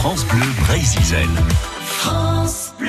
[0.00, 1.28] France Bleu Brésil.
[1.80, 2.88] France Bleu.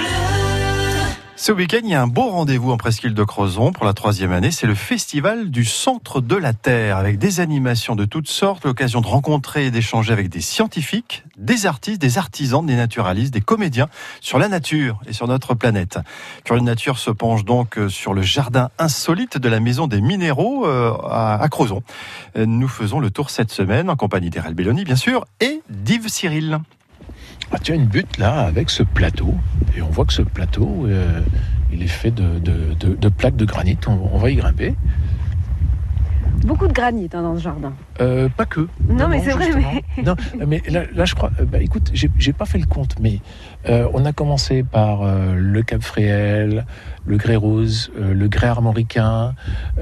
[1.36, 4.32] Ce week-end, il y a un beau rendez-vous en Presqu'île de Crozon pour la troisième
[4.32, 4.52] année.
[4.52, 9.02] C'est le festival du Centre de la Terre avec des animations de toutes sortes, l'occasion
[9.02, 13.90] de rencontrer et d'échanger avec des scientifiques, des artistes, des artisans, des naturalistes, des comédiens
[14.22, 15.98] sur la nature et sur notre planète.
[16.44, 20.94] Curieux Nature se penche donc sur le jardin insolite de la Maison des Minéraux euh,
[21.10, 21.82] à Crozon.
[22.36, 26.60] Nous faisons le tour cette semaine en compagnie d'Erel Belloni, bien sûr, et d'Yves Cyril.
[27.52, 29.34] Ah, tu as une butte là avec ce plateau.
[29.76, 31.22] Et on voit que ce plateau, euh,
[31.72, 33.78] il est fait de, de, de, de plaques de granit.
[33.88, 34.76] On, on, va y grimper.
[36.46, 37.74] Beaucoup de granit hein, dans ce jardin.
[38.02, 38.68] Euh, pas que.
[38.88, 39.50] Non, mais c'est vrai.
[39.56, 40.04] Mais...
[40.04, 40.16] non,
[40.48, 41.32] mais là, là, je crois.
[41.52, 43.20] Bah, écoute, j'ai pas fait le compte, mais
[43.68, 46.66] euh, on a commencé par euh, le Cap Fréhel,
[47.06, 49.34] le grès rose, euh, le grès armoricain,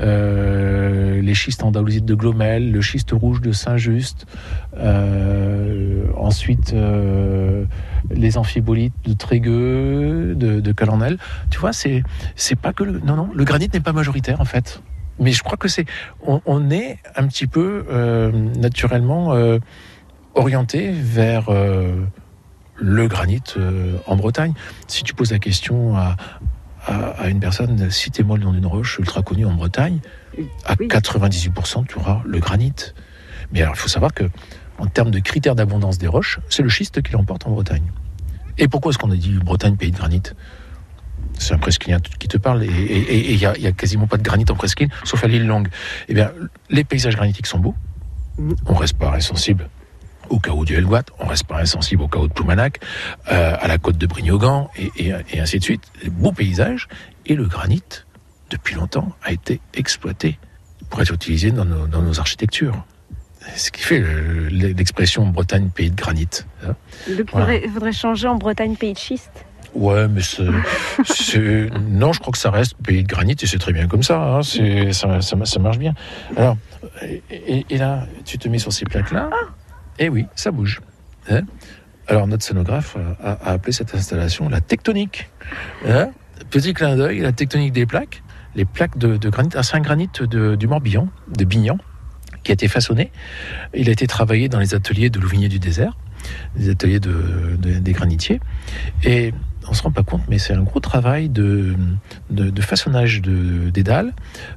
[0.02, 4.26] les schistes andalousites de Glomel, le schiste rouge de Saint-Just,
[6.20, 6.74] ensuite
[8.10, 11.18] les amphibolites de Trégueux, de, de Calanel.
[11.50, 12.04] Tu vois, c'est
[12.36, 13.00] c'est pas que le.
[13.00, 14.82] Non, non, le granit n'est pas majoritaire en fait
[15.20, 15.86] mais je crois que c'est
[16.26, 19.60] on, on, est un petit peu euh, naturellement euh,
[20.36, 21.96] orienté vers euh,
[22.76, 24.54] le granit euh, en Bretagne.
[24.88, 26.16] Si tu poses la question à,
[26.86, 30.00] à, à une personne, citez-moi le nom d'une roche ultra connue en Bretagne,
[30.66, 30.88] à oui.
[30.88, 32.74] 98% tu auras le granit.
[33.52, 34.26] Mais alors il faut savoir que
[34.78, 37.92] en termes de critères d'abondance des roches, c'est le schiste qui l'emporte en Bretagne.
[38.58, 40.24] Et pourquoi est-ce qu'on a dit Bretagne pays de granit?
[41.40, 44.56] C'est un presqu'îlien qui te parle, et il n'y a, quasiment pas de granit en
[44.56, 45.68] presqu'île, sauf à l'île Longue.
[46.08, 46.32] Eh bien,
[46.70, 47.76] les paysages granitiques sont beaux,
[48.66, 49.70] on reste pas insensible
[50.30, 52.80] au chaos du Helgoat, on reste pas insensible au chaos de Ploumanac,
[53.32, 55.84] euh, à la côte de Brignogan, et, ainsi de suite.
[56.04, 56.88] Les beaux paysages,
[57.26, 57.84] et le granit,
[58.50, 60.40] depuis longtemps, a été exploité
[60.90, 62.86] pour être utilisé dans nos architectures.
[63.56, 64.04] Ce qui fait
[64.50, 66.28] l'expression Bretagne pays de granit.
[66.66, 66.76] Hein
[67.08, 67.74] il faudrait, voilà.
[67.74, 70.22] faudrait changer en Bretagne pays de schiste Ouais, mais
[71.06, 71.70] c'est.
[71.90, 74.22] non, je crois que ça reste pays de granit et c'est très bien comme ça,
[74.22, 74.42] hein.
[74.44, 75.60] ça, ça, ça.
[75.60, 75.94] marche bien.
[76.36, 76.58] Alors,
[77.32, 79.54] et, et, là, tu te mets sur ces plaques-là, ah.
[80.00, 80.82] et oui, ça bouge.
[81.30, 81.42] Hein
[82.08, 85.30] Alors, notre scénographe a, a, appelé cette installation la tectonique.
[85.88, 86.10] Hein
[86.50, 88.24] Petit clin d'œil, la tectonique des plaques.
[88.56, 91.78] Les plaques de, de granit, c'est un granit de, du Morbihan, de Bignan,
[92.48, 93.12] qui a été façonné.
[93.76, 95.98] Il a été travaillé dans les ateliers de Louvigné du désert,
[96.56, 98.40] les ateliers de, de, des granitiers.
[99.04, 99.34] Et
[99.68, 101.76] on se rend pas compte, mais c'est un gros travail de,
[102.30, 104.14] de, façonnage de, des dalles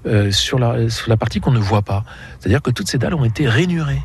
[0.07, 2.05] euh, sur, la, sur la partie qu'on ne voit pas.
[2.39, 4.03] C'est-à-dire que toutes ces dalles ont été rainurées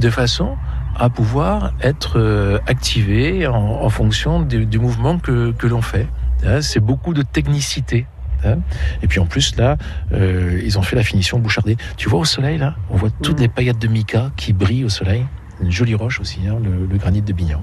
[0.00, 0.56] de façon
[0.96, 6.08] à pouvoir être euh, activées en, en fonction du, du, mouvement que, que l'on fait.
[6.44, 8.06] Hein, c'est beaucoup de technicité.
[8.44, 8.58] Hein.
[9.02, 9.76] Et puis en plus, là,
[10.12, 11.76] euh, ils ont fait la finition bouchardée.
[11.96, 13.42] Tu vois au soleil, là, on voit toutes mmh.
[13.42, 15.24] les paillettes de mica qui brillent au soleil.
[15.60, 17.62] Une jolie roche aussi, hein, le, le granit de Bignan.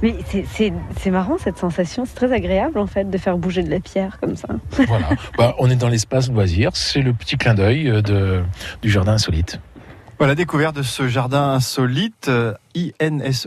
[0.00, 0.14] Mais
[0.46, 4.18] c'est marrant cette sensation, c'est très agréable en fait de faire bouger de la pierre
[4.20, 4.48] comme ça.
[4.86, 8.42] Voilà, bah, on est dans l'espace loisir, c'est le petit clin d'œil de,
[8.80, 9.60] du jardin insolite.
[10.22, 12.30] Voilà, découverte de ce jardin insolite,
[12.76, 13.42] I-N-S-O-L-I-T-H-E,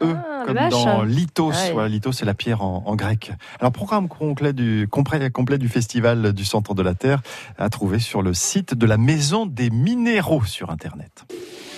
[0.00, 1.50] ah, comme dans lithos.
[1.52, 1.70] Ah.
[1.72, 3.32] Voilà, lithos, c'est la pierre en, en, grec.
[3.58, 7.20] Alors, programme complet du, complet, complet du festival du Centre de la Terre
[7.58, 11.24] à trouver sur le site de la Maison des Minéraux sur Internet.